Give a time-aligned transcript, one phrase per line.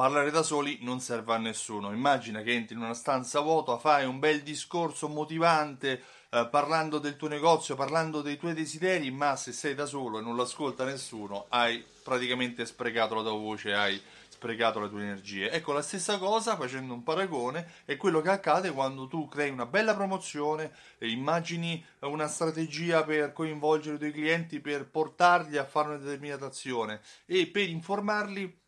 [0.00, 1.92] parlare da soli non serve a nessuno.
[1.92, 7.16] Immagina che entri in una stanza vuota, fai un bel discorso motivante eh, parlando del
[7.16, 10.84] tuo negozio, parlando dei tuoi desideri, ma se sei da solo e non lo ascolta
[10.84, 14.00] nessuno, hai praticamente sprecato la tua voce, hai
[14.30, 15.50] sprecato le tue energie.
[15.50, 19.66] Ecco, la stessa cosa, facendo un paragone, è quello che accade quando tu crei una
[19.66, 25.98] bella promozione, immagini una strategia per coinvolgere i tuoi clienti, per portarli a fare una
[25.98, 28.60] determinata azione e per informarli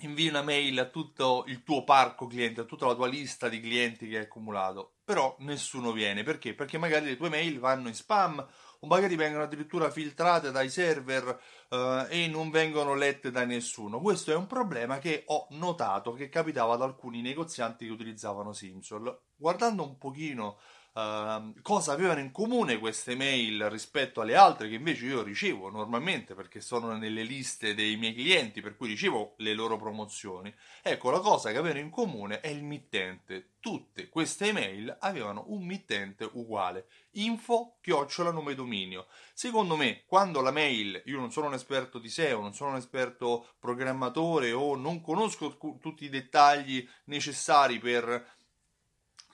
[0.00, 3.60] invii una mail a tutto il tuo parco clienti, a tutta la tua lista di
[3.60, 6.54] clienti che hai accumulato, però nessuno viene, perché?
[6.54, 8.46] Perché magari le tue mail vanno in spam
[8.80, 14.00] o magari vengono addirittura filtrate dai server eh, e non vengono lette da nessuno.
[14.00, 19.18] Questo è un problema che ho notato che capitava ad alcuni negozianti che utilizzavano Simsol.
[19.34, 20.58] Guardando un pochino
[20.96, 26.34] Uh, cosa avevano in comune queste mail rispetto alle altre che invece io ricevo normalmente
[26.34, 30.50] perché sono nelle liste dei miei clienti per cui ricevo le loro promozioni.
[30.80, 33.50] Ecco, la cosa che avevano in comune è il mittente.
[33.60, 36.86] Tutte queste email avevano un mittente uguale,
[37.16, 39.06] info chiocciola nome dominio.
[39.34, 42.76] Secondo me, quando la mail, io non sono un esperto di SEO, non sono un
[42.76, 48.35] esperto programmatore o non conosco tutti i dettagli necessari per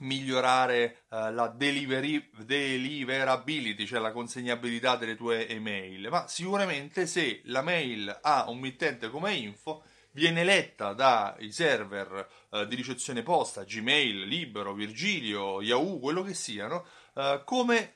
[0.02, 7.62] migliorare uh, la delivery, deliverability, cioè la consegnabilità delle tue email, ma sicuramente se la
[7.62, 14.26] mail ha un mittente come info viene letta dai server uh, di ricezione posta, Gmail,
[14.26, 17.94] Libero, Virgilio, Yahoo, quello che siano, uh, come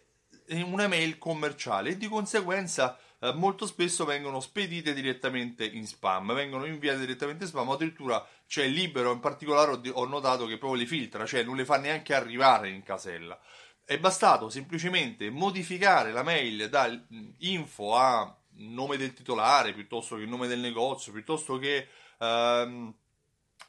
[0.49, 1.91] una mail commerciale.
[1.91, 7.51] E di conseguenza eh, molto spesso vengono spedite direttamente in spam, vengono inviate direttamente in
[7.51, 11.65] spam, addirittura c'è libero in particolare ho, notato che proprio li filtra, cioè non le
[11.65, 13.39] fa neanche arrivare in casella.
[13.85, 16.91] È bastato semplicemente modificare la mail da
[17.39, 21.89] info a nome del titolare piuttosto che nome del negozio, piuttosto che
[22.19, 22.95] ehm,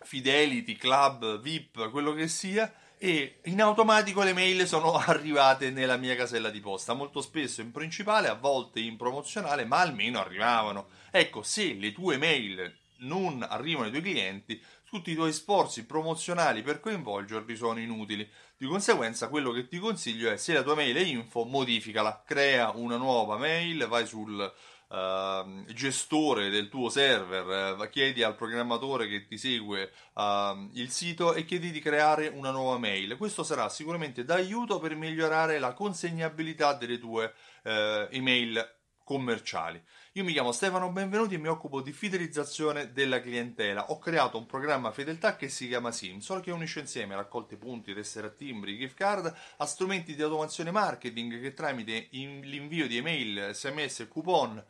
[0.01, 6.15] Fidelity, Club, VIP, quello che sia e in automatico le mail sono arrivate nella mia
[6.15, 10.87] casella di posta, molto spesso in principale, a volte in promozionale, ma almeno arrivavano.
[11.11, 16.63] Ecco, se le tue mail non arrivano ai tuoi clienti, tutti i tuoi sforzi promozionali
[16.63, 18.27] per coinvolgerli sono inutili.
[18.57, 22.71] Di conseguenza, quello che ti consiglio è se la tua mail è info, modificala, crea
[22.71, 24.51] una nuova mail, vai sul
[24.89, 31.33] uh, gestore del tuo server, uh, chiedi al programmatore che ti segue uh, il sito
[31.33, 33.17] e chiedi di creare una nuova mail.
[33.17, 37.33] Questo sarà sicuramente d'aiuto per migliorare la consegnabilità delle tue
[37.63, 38.76] eh, email
[39.07, 39.81] commerciali.
[40.13, 43.89] Io mi chiamo Stefano Benvenuti e mi occupo di fidelizzazione della clientela.
[43.91, 48.27] Ho creato un programma fedeltà che si chiama Simsol che unisce insieme raccolte punti, tessere
[48.27, 54.01] a timbri, gift card a strumenti di automazione marketing che tramite l'invio di email, sms
[54.01, 54.61] e coupon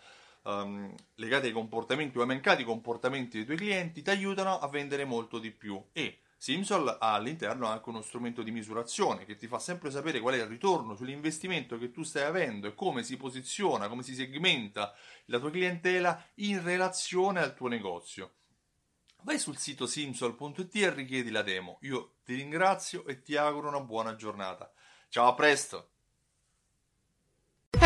[0.43, 5.03] um, legati ai comportamenti o ai mancati comportamenti dei tuoi clienti ti aiutano a vendere
[5.03, 9.57] molto di più e Simsol ha all'interno anche uno strumento di misurazione che ti fa
[9.57, 13.89] sempre sapere qual è il ritorno sull'investimento che tu stai avendo e come si posiziona,
[13.89, 14.93] come si segmenta
[15.25, 18.33] la tua clientela in relazione al tuo negozio.
[19.23, 21.79] Vai sul sito simsol.it e richiedi la demo.
[21.81, 24.71] Io ti ringrazio e ti auguro una buona giornata.
[25.09, 25.96] Ciao, a presto!